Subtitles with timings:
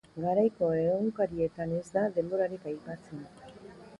[0.21, 3.23] Garaiko egunkarietan ez da denborarik aipatzen.